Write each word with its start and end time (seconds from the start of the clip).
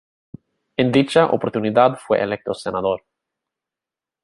En 0.77 0.91
dicha 0.91 1.27
oportunidad 1.27 1.95
fue 1.95 2.23
electo 2.23 2.55
senador. 2.55 3.03